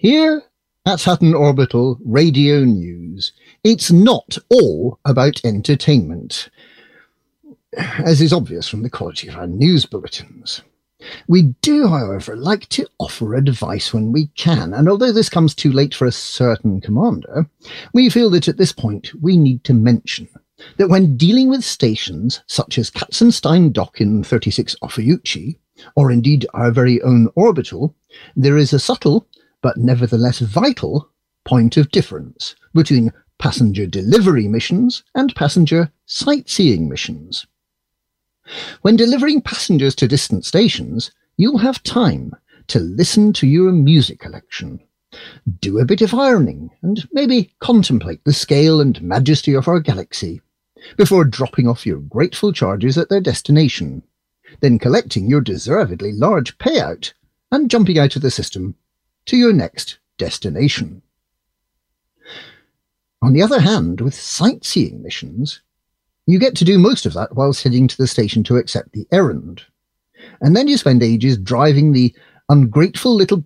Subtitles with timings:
[0.00, 0.44] Here
[0.86, 3.32] at Hutton Orbital Radio News,
[3.64, 6.50] it's not all about entertainment,
[7.76, 10.62] as is obvious from the quality of our news bulletins.
[11.26, 15.72] We do, however, like to offer advice when we can, and although this comes too
[15.72, 17.50] late for a certain commander,
[17.92, 20.28] we feel that at this point we need to mention
[20.76, 25.58] that when dealing with stations such as Katzenstein Dock in 36 Ophiuchi,
[25.96, 27.96] or indeed our very own orbital,
[28.36, 29.26] there is a subtle,
[29.62, 31.10] but nevertheless vital,
[31.44, 37.46] point of difference between passenger delivery missions and passenger sightseeing missions.
[38.82, 42.34] When delivering passengers to distant stations, you'll have time
[42.68, 44.80] to listen to your music collection,
[45.60, 50.40] do a bit of ironing, and maybe contemplate the scale and majesty of our galaxy
[50.96, 54.02] before dropping off your grateful charges at their destination,
[54.60, 57.12] then collecting your deservedly large payout
[57.50, 58.74] and jumping out of the system
[59.28, 61.02] to your next destination.
[63.22, 65.60] On the other hand, with sightseeing missions,
[66.26, 69.06] you get to do most of that whilst heading to the station to accept the
[69.12, 69.62] errand.
[70.40, 72.14] And then you spend ages driving the
[72.48, 73.44] ungrateful little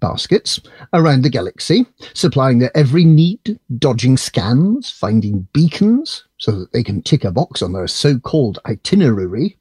[0.00, 0.60] baskets
[0.92, 7.02] around the galaxy, supplying their every need, dodging scans, finding beacons so that they can
[7.02, 9.56] tick a box on their so-called itinerary,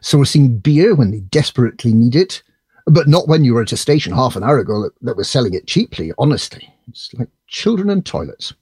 [0.00, 2.42] sourcing beer when they desperately need it,
[2.90, 5.28] but not when you were at a station half an hour ago that, that was
[5.28, 6.72] selling it cheaply, honestly.
[6.88, 8.54] It's like children and toilets.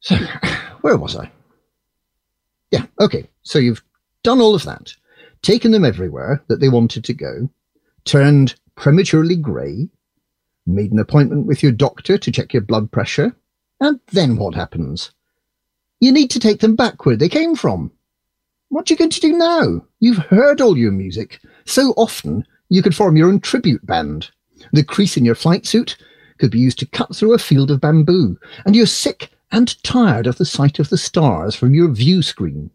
[0.00, 0.16] So,
[0.82, 1.30] where was I?
[2.70, 3.28] Yeah, okay.
[3.42, 3.82] So you've
[4.22, 4.92] done all of that,
[5.42, 7.48] taken them everywhere that they wanted to go,
[8.04, 9.88] turned prematurely grey,
[10.66, 13.34] made an appointment with your doctor to check your blood pressure,
[13.80, 15.12] and then what happens?
[16.00, 17.90] You need to take them back where they came from.
[18.68, 19.86] What are you going to do now?
[20.00, 21.40] You've heard all your music.
[21.64, 24.30] So often you could form your own tribute band.
[24.72, 25.96] The crease in your flight suit
[26.38, 30.26] could be used to cut through a field of bamboo, and you're sick and tired
[30.26, 32.70] of the sight of the stars from your view screen.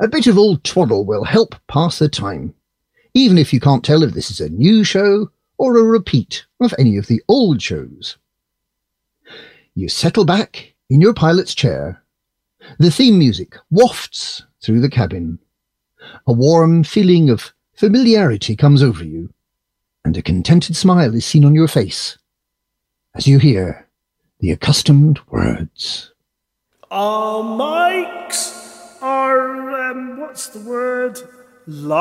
[0.00, 2.54] A bit of old twaddle will help pass the time,
[3.14, 6.72] even if you can't tell if this is a new show or a repeat of
[6.78, 8.16] any of the old shows.
[9.74, 12.02] You settle back in your pilot's chair.
[12.78, 15.40] The theme music wafts through the cabin.
[16.28, 19.32] A warm feeling of familiarity comes over you,
[20.04, 22.18] and a contented smile is seen on your face
[23.14, 23.88] as you hear
[24.38, 26.12] the accustomed words.
[26.90, 28.67] Our mics
[29.00, 31.20] are, um, what's the word?
[31.66, 31.98] Live!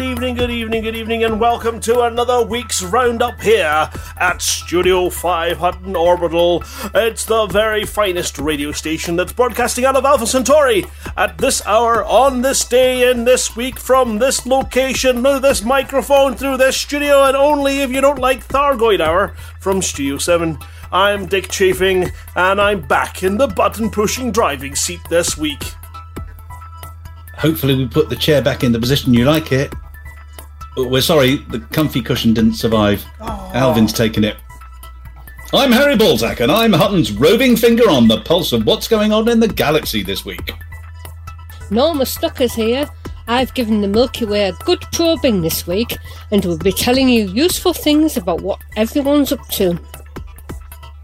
[0.00, 5.10] Good evening, good evening, good evening, and welcome to another week's roundup here at Studio
[5.10, 6.64] 5 Hutton Orbital.
[6.94, 10.86] It's the very finest radio station that's broadcasting out of Alpha Centauri
[11.18, 16.34] at this hour, on this day, in this week, from this location, through this microphone,
[16.34, 20.58] through this studio, and only if you don't like Thargoid Hour from Studio 7.
[20.90, 25.62] I'm Dick Chafing, and I'm back in the button pushing driving seat this week.
[27.36, 29.70] Hopefully, we put the chair back in the position you like it.
[30.76, 33.04] But We're sorry, the comfy cushion didn't survive.
[33.20, 33.50] Oh.
[33.54, 34.36] Alvin's taken it.
[35.52, 39.28] I'm Harry Balzac, and I'm Hutton's roving finger on the pulse of what's going on
[39.28, 40.52] in the galaxy this week.
[41.70, 42.88] Norma Stucker's here.
[43.26, 45.98] I've given the Milky Way a good probing this week
[46.30, 49.78] and will be telling you useful things about what everyone's up to.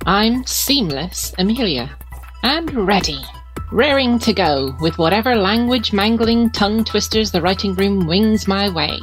[0.07, 1.97] I'm Seamless Amelia,
[2.45, 3.19] and ready,
[3.73, 9.01] raring to go with whatever language mangling tongue twisters the writing room wings my way.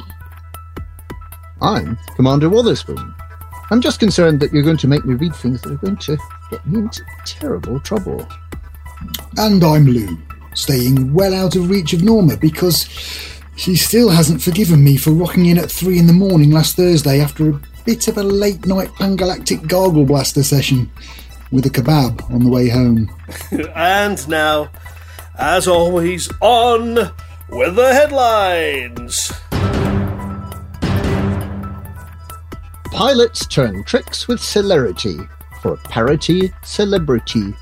[1.64, 3.14] I'm Commander Wotherspoon.
[3.70, 6.18] I'm just concerned that you're going to make me read things that are going to
[6.50, 8.28] get me into terrible trouble.
[9.38, 10.18] And I'm Lou,
[10.52, 12.86] staying well out of reach of Norma because
[13.56, 17.18] she still hasn't forgiven me for rocking in at three in the morning last Thursday
[17.22, 20.90] after a bit of a late night Pangalactic Gargle Blaster session
[21.50, 23.10] with a kebab on the way home.
[23.74, 24.70] and now,
[25.38, 27.10] as always, on
[27.48, 29.32] with the headlines.
[32.94, 35.18] Pilots turn tricks with celerity
[35.60, 37.52] for parity celebrities.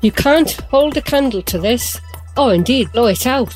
[0.00, 2.00] You can't hold a candle to this,
[2.36, 3.54] or indeed blow it out.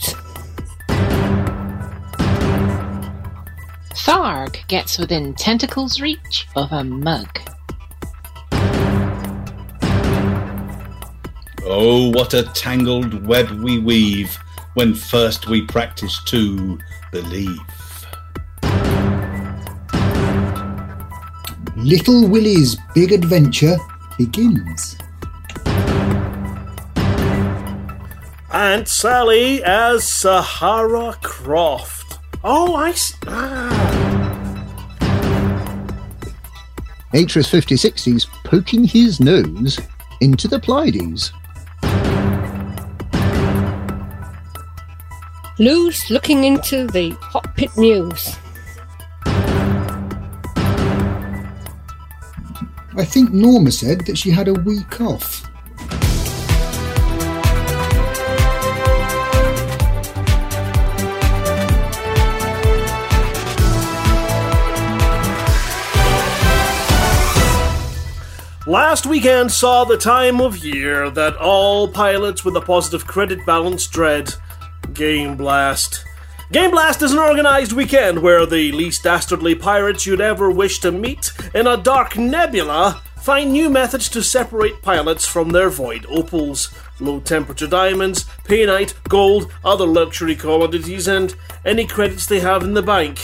[3.97, 7.41] Tharg gets within tentacles' reach of a mug.
[11.65, 14.39] Oh, what a tangled web we weave
[14.75, 16.79] when first we practice to
[17.13, 17.59] believe.
[21.77, 23.77] Little Willie's big adventure
[24.19, 24.97] begins.
[28.51, 32.19] Aunt Sally as Sahara Croft.
[32.43, 32.91] Oh, I.
[32.91, 33.75] s- Ah.
[37.15, 39.79] Atris 5060's poking his nose
[40.21, 41.33] into the Pleiades.
[45.61, 48.37] Lou's looking into the hot pit news.
[52.97, 55.45] I think Norma said that she had a week off.
[68.65, 73.89] Last weekend saw the time of year that all pilots with a positive credit balance
[73.89, 74.35] dread
[74.99, 76.05] Game Blast.
[76.51, 80.91] Game Blast is an organized weekend where the least dastardly pirates you'd ever wish to
[80.91, 86.75] meet in a dark nebula find new methods to separate pilots from their void opals,
[86.99, 92.83] low temperature diamonds, painite, gold, other luxury commodities, and any credits they have in the
[92.83, 93.21] bank.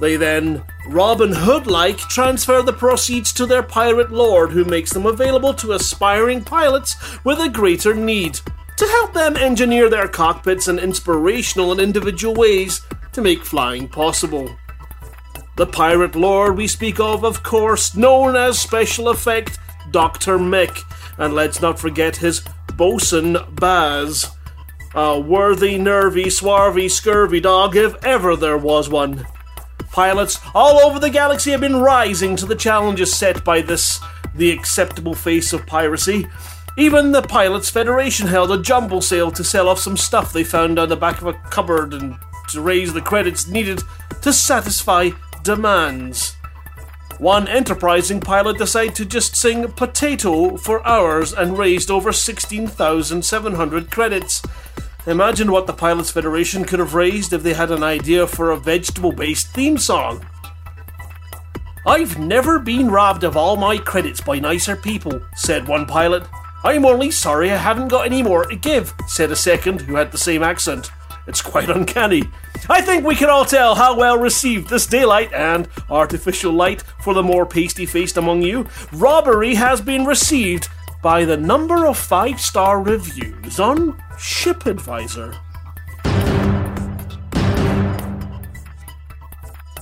[0.00, 5.06] They then, Robin Hood like, transfer the proceeds to their pirate lord, who makes them
[5.06, 8.40] available to aspiring pilots with a greater need,
[8.76, 12.82] to help them engineer their cockpits in inspirational and individual ways
[13.12, 14.54] to make flying possible.
[15.56, 19.58] The pirate lord we speak of, of course, known as Special Effect
[19.90, 20.38] Dr.
[20.38, 20.82] Mick,
[21.16, 22.42] and let's not forget his
[22.74, 24.30] bosun Baz.
[24.94, 29.26] A worthy, nervy, swarthy, scurvy dog if ever there was one.
[29.90, 33.98] Pilots all over the galaxy have been rising to the challenges set by this,
[34.34, 36.26] the acceptable face of piracy.
[36.78, 40.78] Even the Pilots Federation held a jumble sale to sell off some stuff they found
[40.78, 42.16] on the back of a cupboard and
[42.50, 43.82] to raise the credits needed
[44.20, 45.10] to satisfy
[45.42, 46.36] demands.
[47.18, 54.42] One enterprising pilot decided to just sing potato for hours and raised over 16,700 credits.
[55.06, 58.56] Imagine what the Pilots Federation could have raised if they had an idea for a
[58.58, 60.26] vegetable based theme song.
[61.86, 66.26] I've never been robbed of all my credits by nicer people, said one pilot.
[66.66, 70.10] I'm only sorry I haven't got any more to give, said a second who had
[70.10, 70.90] the same accent.
[71.28, 72.24] It's quite uncanny.
[72.68, 77.14] I think we can all tell how well received this daylight and artificial light for
[77.14, 80.68] the more pasty faced among you robbery has been received
[81.04, 85.38] by the number of five star reviews on ShipAdvisor.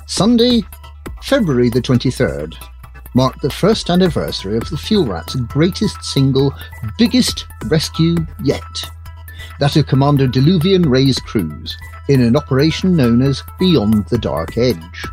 [0.07, 0.61] Sunday,
[1.23, 2.55] February the 23rd,
[3.15, 6.55] marked the first anniversary of the Fuel Rat's greatest single,
[6.99, 8.91] biggest rescue yet.
[9.61, 11.77] That of Commander Diluvian Ray's crews,
[12.09, 15.05] in an operation known as Beyond the Dark Edge.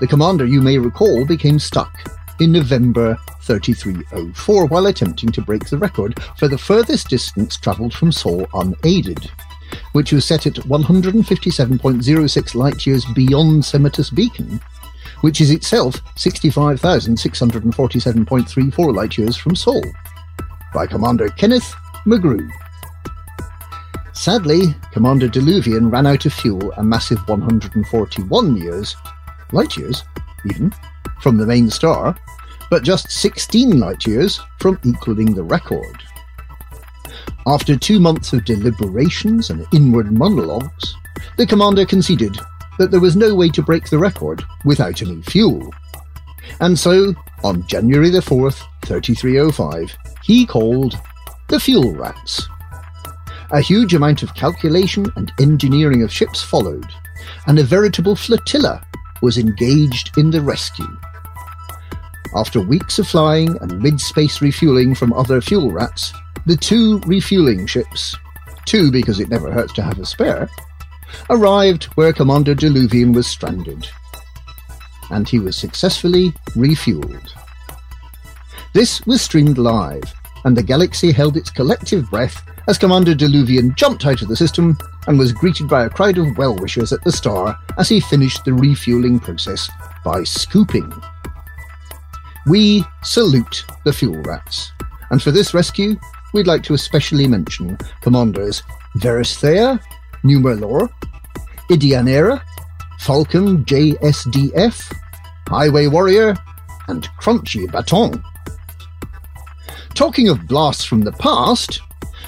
[0.00, 1.92] The commander, you may recall, became stuck
[2.38, 8.12] in November 3304 while attempting to break the record for the furthest distance travelled from
[8.12, 9.30] Sol unaided,
[9.92, 14.60] which was set at 157.06 light years beyond Semotus Beacon,
[15.20, 19.82] which is itself 65,647.34 light years from Sol,
[20.74, 21.74] by Commander Kenneth
[22.06, 22.48] McGrew.
[24.12, 28.96] Sadly, Commander Diluvian ran out of fuel a massive 141 years,
[29.52, 30.02] light years
[30.46, 30.72] even,
[31.20, 32.16] from the main star,
[32.70, 36.02] but just 16 light years from equaling the record.
[37.46, 40.96] After two months of deliberations and inward monologues,
[41.36, 42.36] the commander conceded
[42.78, 45.72] that there was no way to break the record without any fuel.
[46.60, 50.98] And so, on January the 4th, 3305, he called
[51.48, 52.48] the Fuel Rats.
[53.50, 56.86] A huge amount of calculation and engineering of ships followed,
[57.46, 58.84] and a veritable flotilla
[59.22, 60.88] was engaged in the rescue.
[62.34, 66.12] After weeks of flying and mid space refueling from other fuel rats,
[66.44, 68.16] the two refueling ships,
[68.66, 70.48] two because it never hurts to have a spare,
[71.30, 73.88] arrived where Commander Diluvian was stranded.
[75.10, 77.32] And he was successfully refueled.
[78.72, 80.12] This was streamed live,
[80.44, 84.76] and the galaxy held its collective breath as Commander Diluvian jumped out of the system
[85.06, 88.44] and was greeted by a crowd of well wishers at the star as he finished
[88.44, 89.70] the refueling process
[90.04, 90.92] by scooping.
[92.46, 94.72] We salute the fuel rats,
[95.10, 95.96] and for this rescue,
[96.32, 98.62] we'd like to especially mention Commanders
[98.98, 99.80] Veristhea,
[100.26, 100.88] Numerlor,
[101.70, 102.42] Idianera,
[103.00, 104.92] Falcon JSDF,
[105.48, 106.36] Highway Warrior,
[106.88, 108.22] and Crunchy Baton.
[109.94, 111.80] Talking of blasts from the past,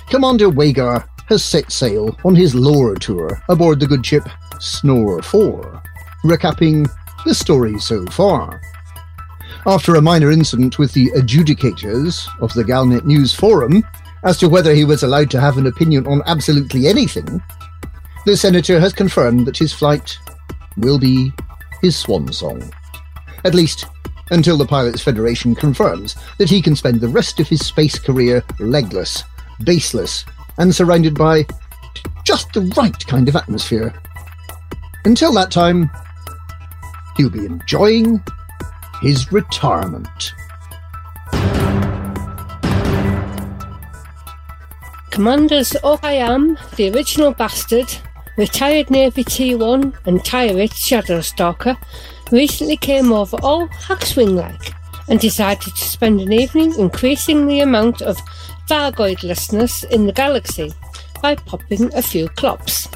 [0.08, 4.26] Commander Wagar has set sail on his lore tour aboard the good ship
[4.58, 5.82] Snore 4,
[6.24, 6.88] recapping
[7.24, 8.60] the story so far.
[9.66, 13.82] After a minor incident with the adjudicators of the Galnet News Forum
[14.24, 17.42] as to whether he was allowed to have an opinion on absolutely anything,
[18.28, 20.18] the Senator has confirmed that his flight
[20.76, 21.32] will be
[21.80, 22.70] his swan song.
[23.46, 23.86] At least,
[24.30, 28.44] until the Pilots Federation confirms that he can spend the rest of his space career
[28.58, 29.24] legless,
[29.64, 30.26] baseless,
[30.58, 31.46] and surrounded by
[32.22, 33.94] just the right kind of atmosphere.
[35.06, 35.90] Until that time,
[37.16, 38.22] he'll be enjoying
[39.00, 40.34] his retirement.
[45.10, 47.88] Commanders Okayam, the original bastard,
[48.38, 51.76] retired Navy T1 and Tyrant Shadowstalker
[52.30, 54.72] recently came over all Hackswing like
[55.08, 58.16] and decided to spend an evening increasing the amount of
[58.68, 60.72] Thargoidlessness in the galaxy
[61.20, 62.86] by popping a few clops.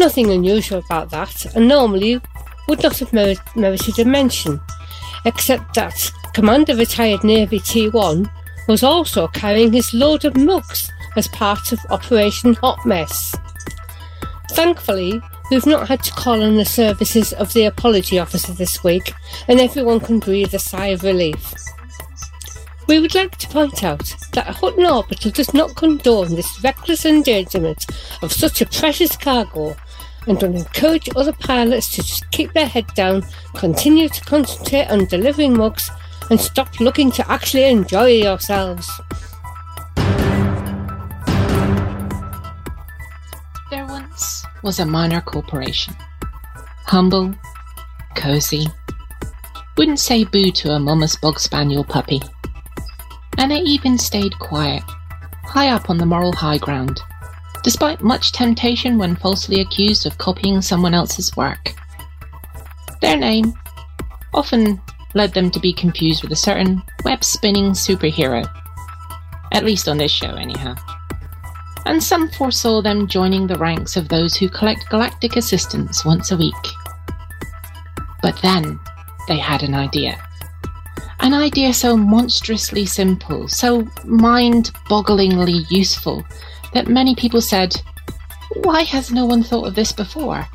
[0.00, 2.20] Nothing unusual about that, and normally
[2.66, 4.60] would not have merit- merited a mention,
[5.24, 8.28] except that Commander Retired Navy T1
[8.66, 13.36] was also carrying his load of mugs as part of Operation Hot Mess.
[14.58, 15.22] Thankfully,
[15.52, 19.12] we've not had to call on the services of the apology officer this week,
[19.46, 21.54] and everyone can breathe a sigh of relief.
[22.88, 27.86] We would like to point out that Hutton Orbital does not condone this reckless endangerment
[28.20, 29.76] of such a precious cargo
[30.26, 33.24] and will encourage other pilots to just keep their head down,
[33.54, 35.88] continue to concentrate on delivering mugs,
[36.30, 38.90] and stop looking to actually enjoy yourselves.
[44.62, 45.94] Was a minor corporation.
[46.86, 47.34] Humble,
[48.14, 48.66] cosy,
[49.76, 52.20] wouldn't say boo to a mama's bog spaniel puppy.
[53.36, 54.82] And they even stayed quiet,
[55.44, 57.00] high up on the moral high ground,
[57.62, 61.74] despite much temptation when falsely accused of copying someone else's work.
[63.00, 63.54] Their name
[64.34, 64.80] often
[65.14, 68.44] led them to be confused with a certain web spinning superhero.
[69.52, 70.74] At least on this show, anyhow
[71.86, 76.36] and some foresaw them joining the ranks of those who collect galactic assistance once a
[76.36, 76.54] week.
[78.22, 78.78] But then
[79.26, 80.22] they had an idea.
[81.20, 86.24] An idea so monstrously simple, so mind bogglingly useful,
[86.74, 87.74] that many people said,
[88.62, 90.46] Why has no one thought of this before?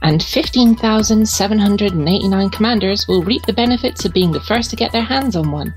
[0.02, 5.36] And 15,789 commanders will reap the benefits of being the first to get their hands
[5.36, 5.76] on one.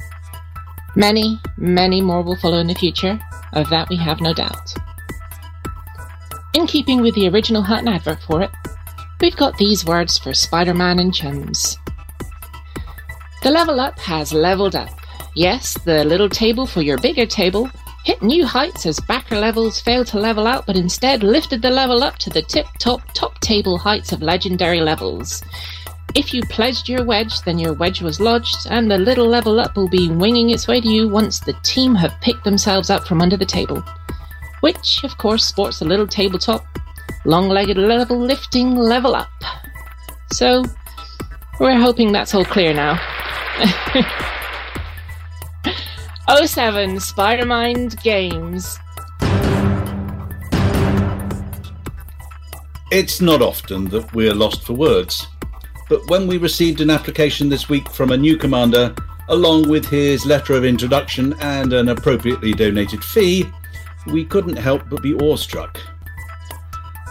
[0.96, 3.20] Many, many more will follow in the future,
[3.52, 4.74] of that we have no doubt.
[6.54, 8.50] In keeping with the original Hutton advert for it,
[9.20, 11.76] we've got these words for Spider Man and chums.
[13.42, 14.88] The level up has leveled up.
[15.34, 17.70] Yes, the little table for your bigger table
[18.06, 22.04] hit new heights as backer levels failed to level out, but instead lifted the level
[22.04, 25.42] up to the tip top top table heights of legendary levels.
[26.14, 29.76] If you pledged your wedge, then your wedge was lodged, and the little level up
[29.76, 33.20] will be winging its way to you once the team have picked themselves up from
[33.20, 33.82] under the table.
[34.60, 36.64] Which, of course, sports a little tabletop,
[37.24, 39.28] long legged level lifting level up.
[40.32, 40.64] So,
[41.58, 43.00] we're hoping that's all clear now.
[46.28, 48.80] 07 Spidermind Games.
[52.90, 55.28] It's not often that we're lost for words,
[55.88, 58.92] but when we received an application this week from a new commander,
[59.28, 63.46] along with his letter of introduction and an appropriately donated fee,
[64.08, 65.80] we couldn't help but be awestruck.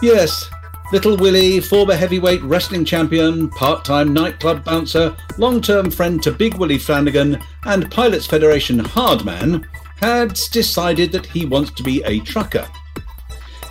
[0.02, 0.50] Yes,
[0.92, 6.54] Little Willie, former heavyweight wrestling champion, part time nightclub bouncer, long term friend to Big
[6.54, 9.66] Willie Flanagan, and Pilots Federation hardman,
[10.00, 12.68] had decided that he wants to be a trucker.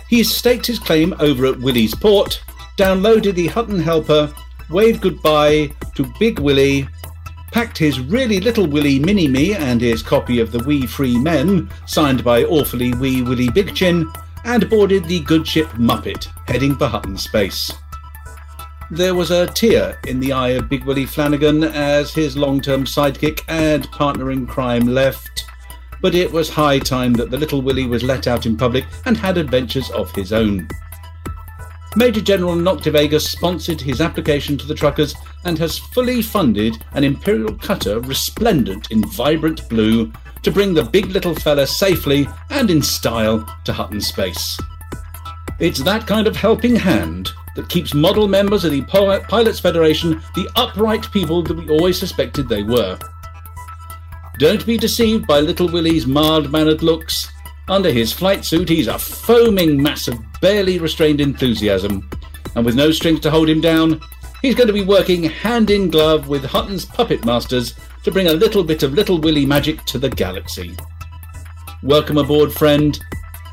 [0.08, 2.42] He's staked his claim over at Willie's Port,
[2.76, 4.32] downloaded the Hutton Helper,
[4.68, 6.86] waved goodbye to Big Willie,
[7.50, 11.70] packed his really little Willie Mini Me and his copy of the Wee Free Men,
[11.86, 14.06] signed by awfully wee Willie Big Chin,
[14.46, 17.70] and boarded the good ship Muppet, heading for Hutton Space.
[18.90, 22.84] There was a tear in the eye of Big Willie Flanagan as his long term
[22.84, 25.44] sidekick and partner in crime left,
[26.00, 29.16] but it was high time that the little Willie was let out in public and
[29.16, 30.68] had adventures of his own.
[31.96, 37.54] Major General Noctivagus sponsored his application to the truckers and has fully funded an Imperial
[37.54, 40.12] cutter resplendent in vibrant blue
[40.46, 44.56] to bring the big little fella safely and in style to Hutton Space.
[45.58, 50.48] It's that kind of helping hand that keeps model members of the Pilots Federation the
[50.54, 52.96] upright people that we always suspected they were.
[54.38, 57.28] Don't be deceived by little Willie's mild mannered looks.
[57.66, 62.08] Under his flight suit, he's a foaming mass of barely restrained enthusiasm,
[62.54, 64.00] and with no strings to hold him down,
[64.46, 68.32] he's going to be working hand in glove with Hutton's puppet masters to bring a
[68.32, 70.76] little bit of Little Willie magic to the galaxy.
[71.82, 72.96] Welcome aboard, friend,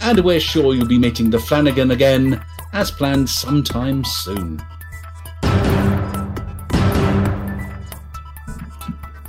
[0.01, 4.61] and we're sure you'll be meeting the Flanagan again, as planned sometime soon.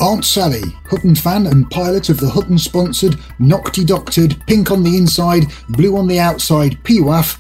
[0.01, 0.61] Aunt Sally,
[0.91, 5.97] Hutton fan and pilot of the Hutton sponsored, Nocti doctored, pink on the inside, blue
[5.97, 7.39] on the outside PWAF,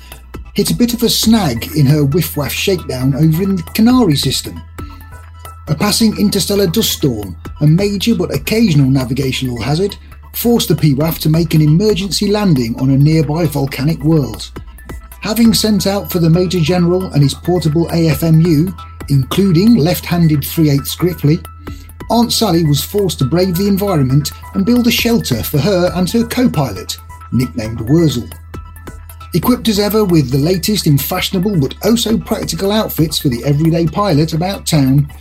[0.54, 4.16] hit a bit of a snag in her whiff waff shakedown over in the Canary
[4.16, 4.60] system.
[5.68, 9.96] A passing interstellar dust storm, a major but occasional navigational hazard,
[10.34, 14.50] forced the PWAF to make an emergency landing on a nearby volcanic world.
[15.22, 20.70] Having sent out for the Major General and his portable AFMU, including left handed 3
[20.70, 21.44] 8 Scriffly,
[22.10, 26.10] Aunt Sally was forced to brave the environment and build a shelter for her and
[26.10, 26.98] her co pilot,
[27.32, 28.28] nicknamed Wurzel.
[29.34, 33.44] Equipped as ever with the latest in fashionable but oh so practical outfits for the
[33.44, 35.12] everyday pilot about town,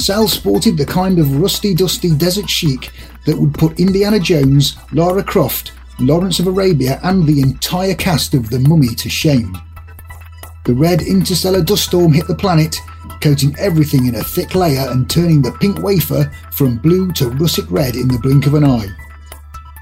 [0.00, 2.90] Sal sported the kind of rusty dusty desert chic
[3.26, 8.48] that would put Indiana Jones, Lara Croft, Lawrence of Arabia, and the entire cast of
[8.48, 9.54] The Mummy to shame.
[10.64, 12.76] The red interstellar dust storm hit the planet,
[13.20, 17.68] coating everything in a thick layer and turning the pink wafer from blue to russet
[17.68, 18.88] red in the blink of an eye.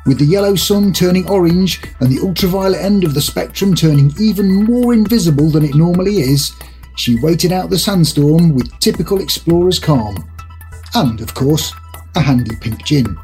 [0.06, 4.64] With the yellow sun turning orange and the ultraviolet end of the spectrum turning even
[4.64, 6.52] more invisible than it normally is,
[6.96, 10.16] she waited out the sandstorm with typical explorer's calm.
[10.94, 11.74] And, of course,
[12.14, 13.16] a handy pink gin.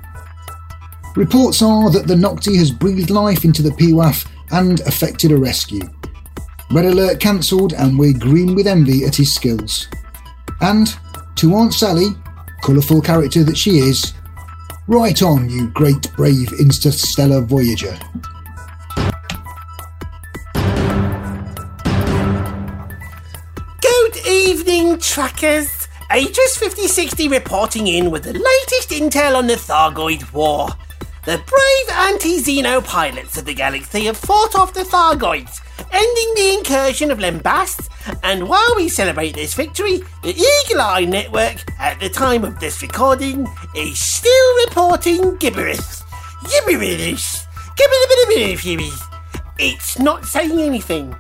[1.15, 5.89] Reports are that the Nocti has breathed life into the PWAF and effected a rescue.
[6.73, 9.87] Red Alert cancelled, and we're green with envy at his skills.
[10.61, 10.93] And
[11.37, 12.09] to Aunt Sally,
[12.63, 14.15] colourful character that she is,
[14.87, 17.97] right on, you great brave interstellar voyager.
[23.81, 25.89] Good evening, trackers.
[26.15, 30.69] Aegis 5060 reporting in with the latest intel on the Thargoid War.
[31.25, 35.61] The brave anti-Xeno pilots of the galaxy have fought off the Thargoids,
[35.93, 37.89] ending the incursion of Lembast,
[38.23, 42.83] and while we celebrate this victory, the Eagle Eye Network, at the time of this
[42.83, 46.03] recording, is still reporting gibberish.
[46.51, 47.39] Gibberish.
[47.77, 49.01] Gibberish.
[49.59, 51.15] It's not saying anything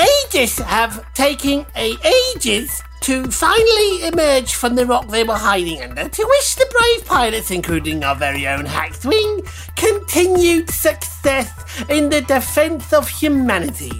[0.00, 1.96] Aegis have taken a
[2.34, 7.06] ages to finally emerge from the rock they were hiding under to wish the brave
[7.06, 11.50] pilots, including our very own Hackswing, continued success
[11.88, 13.92] in the defense of humanity.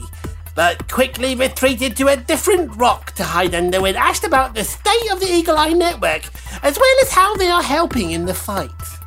[0.55, 5.11] But quickly retreated to a different rock to hide under when asked about the state
[5.11, 6.25] of the Eagle Eye Network,
[6.63, 9.00] as well as how they are helping in the fight.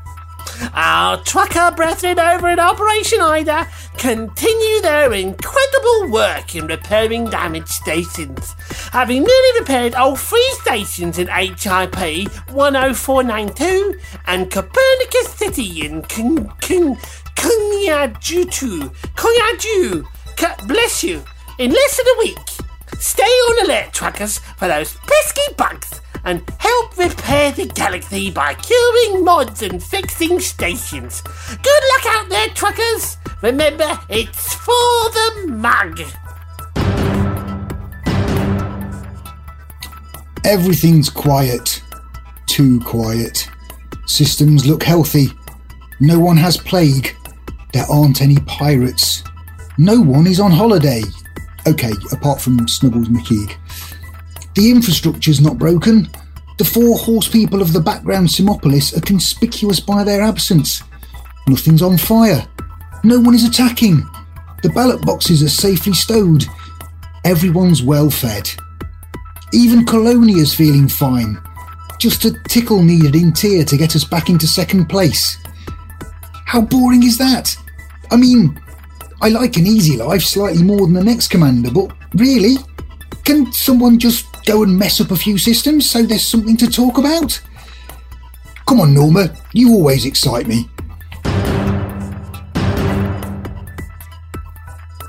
[0.74, 8.54] Our trucker brethren over at Operation Ida continue their incredible work in repairing damaged stations,
[8.92, 11.96] having nearly repaired all three stations in HIP
[12.48, 16.98] 10492 and Copernicus City in Kun Kun
[17.36, 18.90] Kunyajutu.
[19.16, 20.06] Kunyaju.
[20.68, 21.24] Bless you.
[21.60, 22.38] In less than a week.
[23.00, 29.24] Stay on alert, truckers, for those pesky bugs and help repair the galaxy by curing
[29.24, 31.22] mods and fixing stations.
[31.22, 33.18] Good luck out there, truckers!
[33.42, 36.02] Remember, it's for the mug!
[40.46, 41.82] Everything's quiet.
[42.48, 43.50] Too quiet.
[44.06, 45.28] Systems look healthy.
[46.00, 47.16] No one has plague.
[47.72, 49.24] There aren't any pirates.
[49.78, 51.02] No one is on holiday.
[51.66, 53.56] Okay, apart from Snuggles McKeag.
[54.56, 56.10] The infrastructure's not broken.
[56.58, 60.84] The four horse people of the background Simopolis are conspicuous by their absence.
[61.48, 62.48] Nothing's on fire.
[63.04, 64.08] No one is attacking.
[64.62, 66.46] The ballot boxes are safely stowed.
[67.26, 68.50] Everyone's well fed.
[69.52, 71.42] Even Colonia's feeling fine.
[72.00, 75.38] Just a tickle needed in tier to get us back into second place.
[76.46, 77.56] How boring is that?
[78.12, 78.60] I mean,
[79.22, 82.56] I like an easy life slightly more than the next commander, but really?
[83.24, 86.98] Can someone just go and mess up a few systems so there's something to talk
[86.98, 87.42] about?
[88.68, 90.70] Come on, Norma, you always excite me.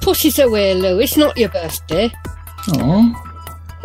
[0.01, 1.01] Push it away, Lou.
[1.01, 2.13] It's not your birthday.
[2.69, 3.21] Aww.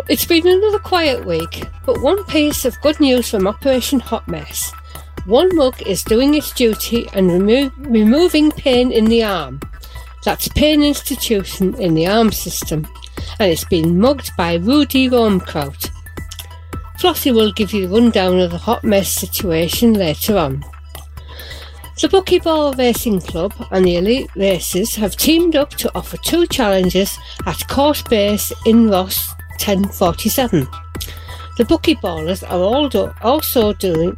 [0.09, 4.73] It's been another quiet week, but one piece of good news from Operation Hot Mess.
[5.25, 9.59] One mug is doing its duty and remo- removing pain in the arm.
[10.25, 12.87] That's Pain Institution in the arm system,
[13.39, 15.89] and it's been mugged by Rudy Romkraut.
[16.99, 20.63] Flossie will give you the rundown of the hot mess situation later on.
[22.01, 27.17] The Buckyball Racing Club and the Elite Racers have teamed up to offer two challenges
[27.45, 29.33] at Court Base in Ross
[29.65, 30.65] 1047.
[31.57, 34.17] The Buckyballers are do- also doing.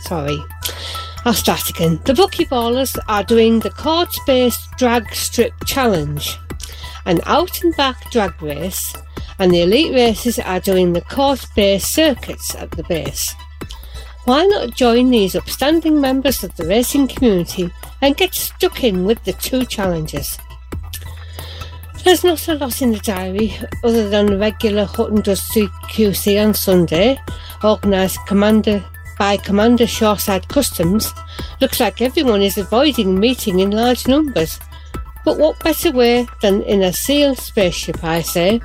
[0.00, 0.38] Sorry,
[1.26, 2.00] I'll start again.
[2.04, 6.38] The Buckyballers are doing the Court Base Drag Strip Challenge,
[7.06, 8.94] an out and back drag race,
[9.38, 13.34] and the Elite Racers are doing the Court Base circuits at the base.
[14.24, 19.24] Why not join these upstanding members of the racing community and get stuck in with
[19.24, 20.38] the two challenges?
[22.04, 26.54] There's not a lot in the diary other than the regular Hutton Does CQC on
[26.54, 27.20] Sunday,
[27.64, 28.84] organised commander
[29.18, 31.12] by Commander Shoreside Customs.
[31.60, 34.58] Looks like everyone is avoiding meeting in large numbers.
[35.24, 38.60] But what better way than in a sealed spaceship, I say?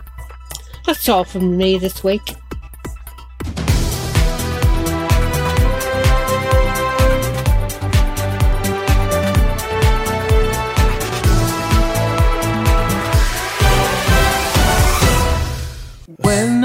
[0.86, 2.36] That's all from me this week.
[16.22, 16.62] When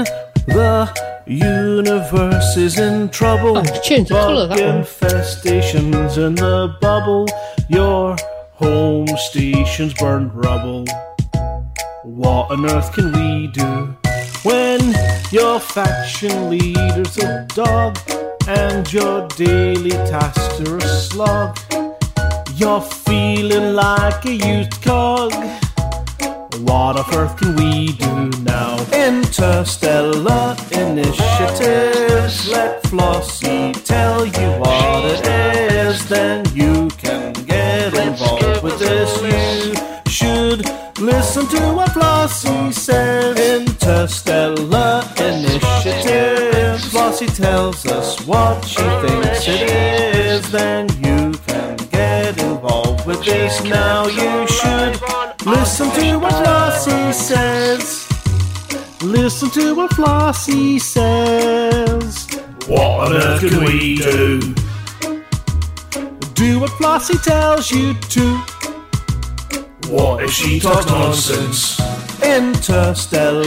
[0.47, 0.89] the
[1.27, 4.83] universe is in trouble, Oh, change the colour, that one.
[4.83, 7.25] infestations in the bubble,
[7.69, 8.15] your
[8.55, 10.85] home station's burned rubble.
[12.03, 13.95] What on earth can we do
[14.43, 14.93] when
[15.31, 17.97] your faction leader's a dog
[18.47, 21.57] and your daily tasks are a slog?
[22.55, 25.33] You're feeling like a used cog.
[26.59, 28.77] What on earth can we do now?
[28.93, 32.47] Interstellar initiatives.
[32.49, 36.07] Let Flossie tell you what it is.
[36.07, 38.41] Then you can get involved with this.
[38.41, 38.42] You
[40.55, 43.39] should listen to what Flossie says.
[43.39, 46.79] Interstellar Initiative.
[46.91, 50.51] Flossie tells us what she thinks it is.
[50.51, 53.63] Then you can get involved with this.
[53.63, 55.01] Now you should
[55.45, 58.07] listen to what Flossie says.
[59.01, 62.27] Listen to what Flossie says.
[62.67, 64.39] What on earth can we do?
[66.33, 68.43] Do what Flossie tells you to.
[69.93, 71.79] What if she talks nonsense?
[72.23, 73.43] Interstellar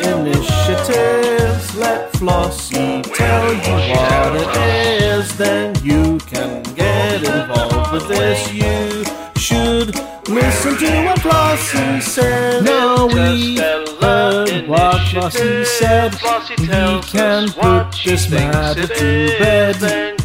[0.00, 1.76] initiatives.
[1.76, 4.56] Let Flossie tell you what it
[5.02, 5.36] is.
[5.36, 8.50] Then you can get involved with this.
[8.54, 9.04] You
[9.38, 9.94] should
[10.30, 12.64] listen to what Flossie said.
[12.64, 16.14] Now we heard what Flossie said.
[16.58, 20.16] We can put this matter to bed.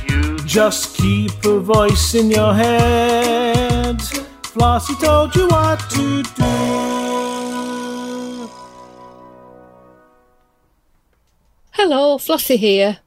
[0.45, 4.01] Just keep a voice in your head.
[4.58, 6.41] Flossie told you what to do.
[11.74, 12.98] Hello, Flossie here.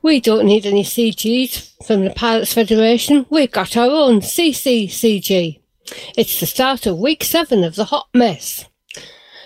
[0.00, 3.26] We don't need any CGs from the Pilots Federation.
[3.28, 5.60] We've got our own CCCG.
[6.16, 8.64] It's the start of week seven of the hot mess.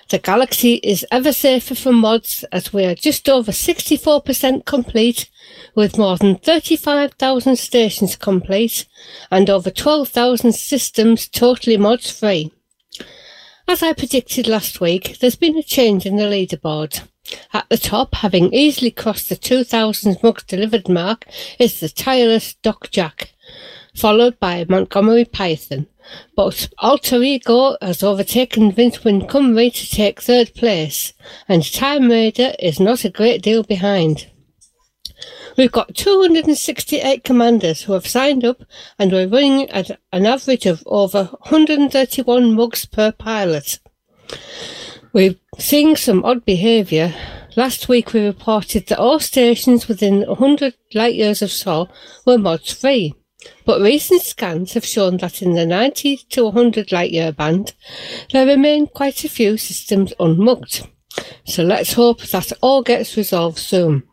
[0.09, 5.29] The Galaxy is ever safer from mods as we are just over 64% complete
[5.75, 8.87] with more than 35,000 stations complete
[9.31, 12.53] and over 12,000 systems totally mods free.
[13.69, 17.03] As I predicted last week, there's been a change in the leaderboard.
[17.53, 21.27] At the top, having easily crossed the 2,000 mugs delivered mark,
[21.59, 23.33] is the tireless Doc Jack,
[23.95, 25.87] followed by Montgomery Python.
[26.35, 31.13] But Alter Ego has overtaken Vince Montgomery to take third place,
[31.49, 34.30] and Time Raider is not a great deal behind.
[35.61, 38.65] We've got 268 commanders who have signed up
[38.99, 43.79] and we're running at an average of over 131 mugs per pilot.
[45.13, 47.15] We're seeing some odd behaviour.
[47.57, 51.91] Last week we reported that all stations within 100 light years of Sol
[52.25, 53.15] were mods free.
[53.67, 57.75] But recent scans have shown that in the 90 to 100 light year band,
[58.33, 60.89] there remain quite a few systems unmugged.
[61.45, 64.05] So let's hope that all gets resolved soon.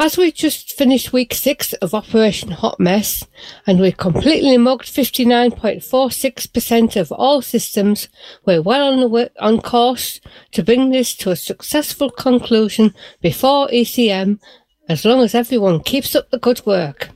[0.00, 3.24] As we just finished week six of Operation Hot Mess,
[3.64, 8.08] and we completely mugged 59.46% of all systems,
[8.44, 13.68] we're well on, the way, on course to bring this to a successful conclusion before
[13.68, 14.40] ECM,
[14.88, 17.10] as long as everyone keeps up the good work.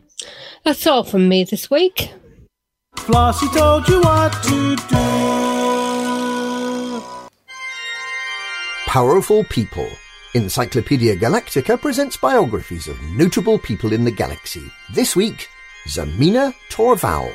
[0.64, 2.12] That's all from me this week.
[2.96, 4.96] Flossie told you what to do.
[8.86, 9.90] Powerful People
[10.34, 14.70] Encyclopedia Galactica presents biographies of notable people in the galaxy.
[14.92, 15.48] This week,
[15.86, 17.34] Zemina Torval.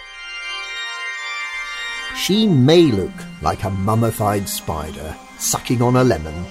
[2.16, 6.46] She may look like a mummified spider sucking on a lemon,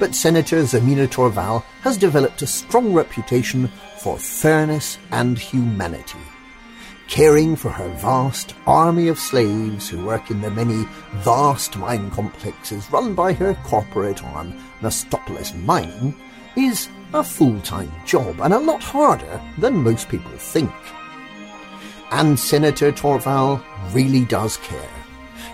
[0.00, 3.70] but Senator Zemina Torval has developed a strong reputation
[4.00, 6.18] for fairness and humanity,
[7.08, 12.90] caring for her vast army of slaves who work in the many vast mine complexes
[12.90, 16.14] run by her corporate arm Mastopolis mining
[16.56, 20.72] is a full-time job and a lot harder than most people think.
[22.10, 23.62] And Senator Torval
[23.94, 24.90] really does care.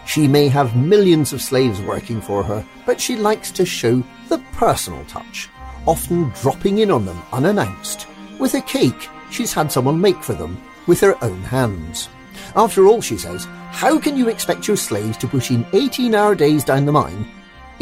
[0.06, 4.38] She may have millions of slaves working for her, but she likes to show the
[4.52, 5.48] personal touch,
[5.86, 8.06] often dropping in on them unannounced,
[8.38, 12.08] with a cake she's had someone make for them with her own hands.
[12.56, 16.34] After all, she says, how can you expect your slaves to push in 18 hour
[16.34, 17.26] days down the mine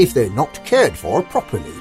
[0.01, 1.75] if they're not cared for properly.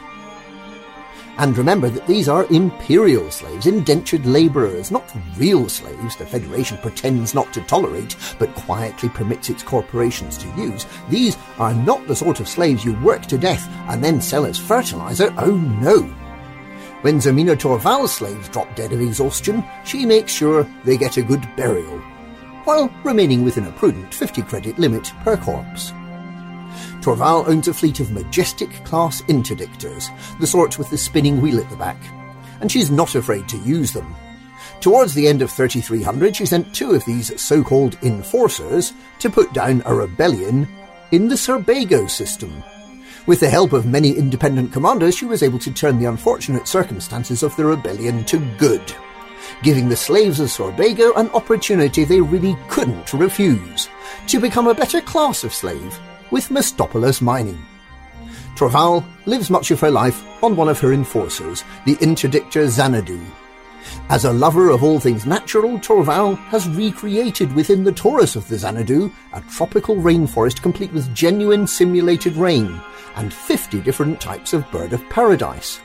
[1.37, 7.33] And remember that these are imperial slaves, indentured labourers, not real slaves the Federation pretends
[7.33, 10.85] not to tolerate, but quietly permits its corporations to use.
[11.07, 14.59] These are not the sort of slaves you work to death and then sell as
[14.59, 15.33] fertilizer.
[15.37, 16.13] Oh no!
[17.01, 21.47] When Zemina Torval's slaves drop dead of exhaustion, she makes sure they get a good
[21.55, 21.97] burial,
[22.65, 25.91] while remaining within a prudent 50 credit limit per corpse.
[26.99, 30.09] Torval owns a fleet of majestic class interdictors,
[30.41, 32.01] the sort with the spinning wheel at the back,
[32.59, 34.13] and she's not afraid to use them.
[34.81, 39.83] Towards the end of 3300, she sent two of these so-called enforcers to put down
[39.85, 40.67] a rebellion
[41.11, 42.61] in the Serbago system.
[43.29, 47.43] With the help of many independent commanders, she was able to turn the unfortunate circumstances
[47.43, 48.81] of the rebellion to good,
[49.61, 53.87] giving the slaves of Sorbago an opportunity they really couldn't refuse,
[54.25, 55.99] to become a better class of slave
[56.31, 57.63] with Mastopolis mining.
[58.55, 63.21] Torval lives much of her life on one of her enforcers, the interdictor Xanadu.
[64.09, 68.57] As a lover of all things natural, Torval has recreated within the torus of the
[68.57, 72.81] Xanadu a tropical rainforest complete with genuine simulated rain
[73.15, 75.79] and 50 different types of bird of paradise.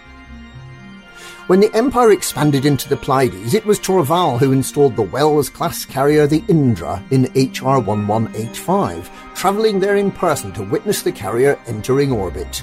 [1.47, 5.85] When the Empire expanded into the Pleiades, it was Torval who installed the Wells class
[5.85, 12.13] carrier the Indra in HR 1185, travelling there in person to witness the carrier entering
[12.13, 12.63] orbit.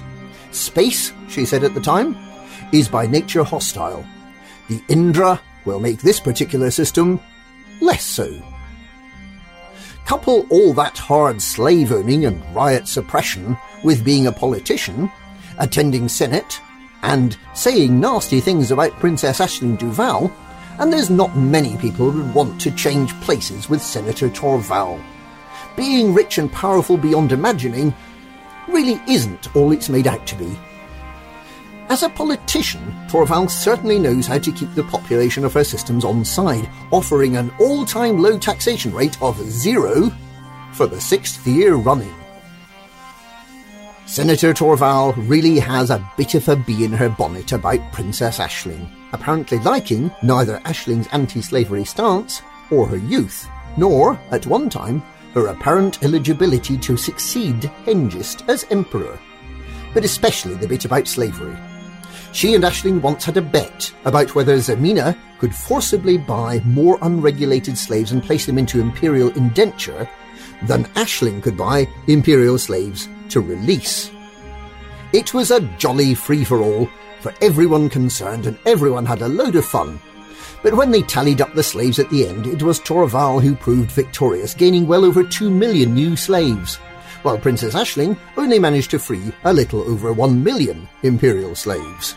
[0.50, 2.18] Space, she said at the time,
[2.72, 4.04] is by nature hostile.
[4.70, 7.20] The Indra will make this particular system
[7.82, 8.42] less so.
[10.06, 15.12] Couple all that hard slave owning and riot suppression with being a politician,
[15.58, 16.60] attending Senate,
[17.04, 20.32] and saying nasty things about Princess Aisling Duval,
[20.80, 25.02] and there's not many people who want to change places with Senator Torval.
[25.76, 27.94] Being rich and powerful beyond imagining
[28.68, 30.58] really isn't all it's made out to be.
[31.92, 36.24] As a politician, Torval certainly knows how to keep the population of her systems on
[36.24, 40.10] side, offering an all-time low taxation rate of zero
[40.72, 42.16] for the sixth year running.
[44.06, 48.90] Senator Torval really has a bit of a bee in her bonnet about Princess Aisling,
[49.12, 55.02] apparently liking neither Aisling's anti slavery stance or her youth, nor, at one time,
[55.34, 59.20] her apparent eligibility to succeed Hengist as emperor,
[59.94, 61.58] but especially the bit about slavery.
[62.34, 67.78] She and Aisling once had a bet about whether Zemina could forcibly buy more unregulated
[67.78, 70.10] slaves and place them into imperial indenture
[70.64, 74.12] than Aisling could buy imperial slaves to release.
[75.14, 76.90] It was a jolly free for all
[77.20, 80.00] for everyone concerned, and everyone had a load of fun.
[80.64, 83.92] But when they tallied up the slaves at the end, it was Torval who proved
[83.92, 86.80] victorious, gaining well over two million new slaves,
[87.24, 92.16] while Princess Aisling only managed to free a little over one million imperial slaves.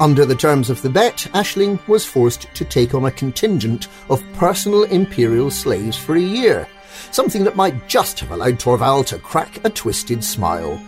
[0.00, 4.24] Under the terms of the bet, Aisling was forced to take on a contingent of
[4.34, 6.66] personal imperial slaves for a year,
[7.10, 10.80] something that might just have allowed Torval to crack a twisted smile.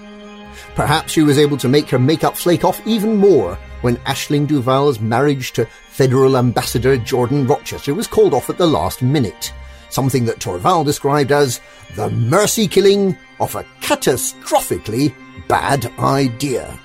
[0.75, 4.99] Perhaps she was able to make her makeup flake off even more when Aisling Duval's
[4.99, 9.53] marriage to Federal Ambassador Jordan Rochester was called off at the last minute,
[9.95, 11.61] something that Torval described as
[11.95, 15.15] the mercy killing of a catastrophically
[15.49, 16.79] bad idea.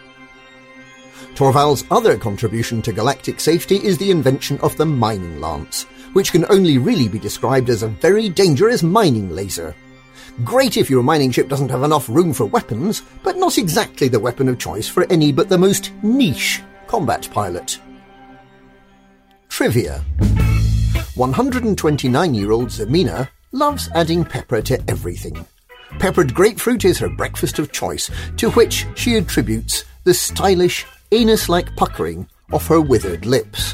[1.34, 6.46] Torval's other contribution to galactic safety is the invention of the mining lance, which can
[6.50, 9.76] only really be described as a very dangerous mining laser.
[10.44, 14.20] Great if your mining ship doesn't have enough room for weapons, but not exactly the
[14.20, 17.80] weapon of choice for any but the most niche combat pilot.
[19.50, 20.04] Trivia
[21.20, 25.46] 129 year old Zemina loves adding pepper to everything.
[26.00, 31.76] Peppered grapefruit is her breakfast of choice, to which she attributes the stylish, anus like
[31.76, 33.74] puckering of her withered lips.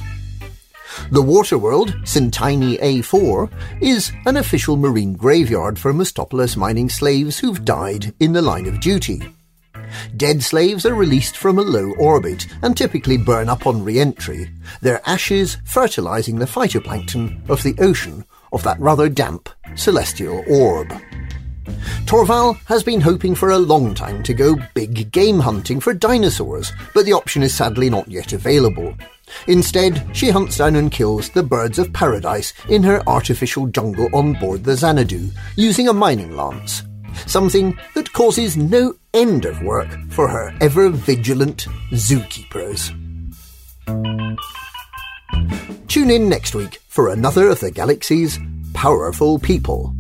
[1.12, 8.12] The Waterworld, Centini A4, is an official marine graveyard for Mastopolis mining slaves who've died
[8.20, 9.22] in the line of duty.
[10.18, 14.50] Dead slaves are released from a low orbit and typically burn up on re-entry,
[14.82, 20.94] their ashes fertilizing the phytoplankton of the ocean of that rather damp celestial orb.
[22.06, 26.72] Torval has been hoping for a long time to go big game hunting for dinosaurs,
[26.94, 28.96] but the option is sadly not yet available.
[29.48, 34.34] Instead, she hunts down and kills the birds of paradise in her artificial jungle on
[34.34, 36.84] board the Xanadu, using a mining lance.
[37.26, 42.92] Something that causes no end of work for her ever vigilant zookeepers.
[45.88, 48.40] Tune in next week for another of the galaxy's
[48.74, 49.96] powerful people.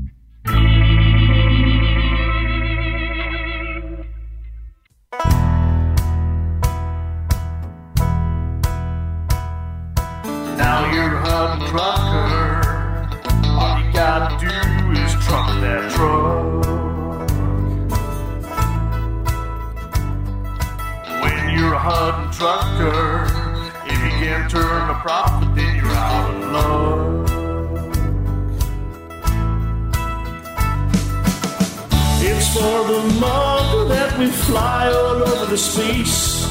[35.55, 36.45] The space.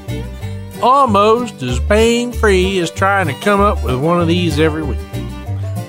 [0.83, 4.99] Almost as pain free as trying to come up with one of these every week.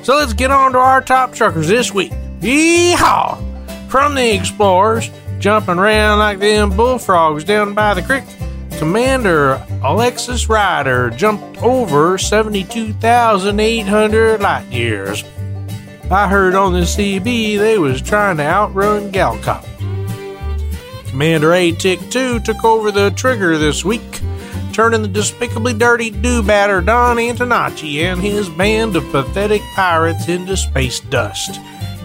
[0.03, 2.13] So let's get on to our top truckers this week.
[2.41, 3.91] Yeehaw!
[3.91, 8.23] From the Explorers, jumping around like them bullfrogs down by the creek,
[8.79, 15.25] Commander Alexis Ryder jumped over 72,800 light years.
[16.11, 19.65] I heard on the CB they was trying to outrun Galcop.
[21.09, 24.21] Commander A Tick 2 took over the trigger this week,
[24.73, 31.01] turning the despicably dirty do-batter Don Antonacci and his band of pathetic pirates into space
[31.01, 31.61] dust.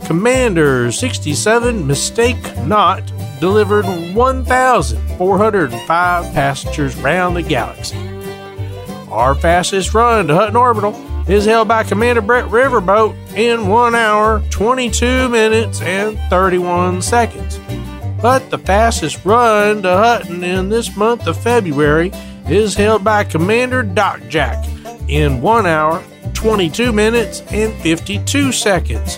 [0.05, 3.01] Commander 67 Mistake Not
[3.39, 7.97] delivered 1,405 passengers round the galaxy.
[9.09, 10.93] Our fastest run to Hutton Orbital
[11.27, 17.59] is held by Commander Brett Riverboat in 1 hour, 22 minutes, and 31 seconds.
[18.21, 22.11] But the fastest run to Hutton in this month of February
[22.47, 24.63] is held by Commander Doc Jack
[25.07, 26.03] in 1 hour,
[26.45, 29.17] 22 minutes, and 52 seconds.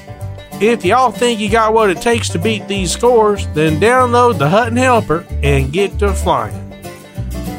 [0.61, 4.47] If y'all think you got what it takes to beat these scores, then download the
[4.47, 6.73] Hutton Helper and get to flying.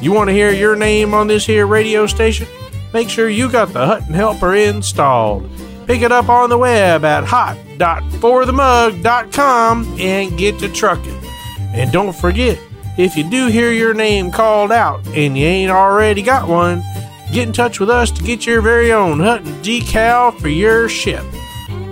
[0.01, 2.47] You want to hear your name on this here radio station?
[2.95, 5.51] Make sure you got the Hutton Helper installed.
[5.87, 11.21] Pick it up on the web at hot.forthemug.com and get to trucking.
[11.75, 12.59] And don't forget,
[12.97, 16.83] if you do hear your name called out and you ain't already got one,
[17.33, 21.25] get in touch with us to get your very own Hutton decal for your ship.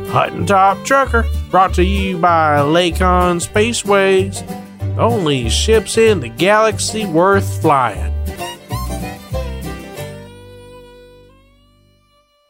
[0.09, 4.47] Hutton Top Trucker, brought to you by Lakon Spaceways.
[4.79, 8.15] The only ships in the galaxy worth flying.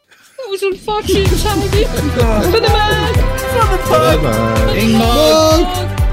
[0.09, 1.70] That was unfortunate timing.
[1.70, 3.14] For the man!
[3.89, 4.87] Bye bye.
[4.93, 6.06] Mug!